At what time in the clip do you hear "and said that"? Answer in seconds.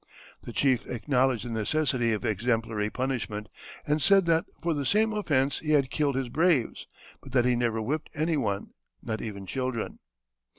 3.85-4.45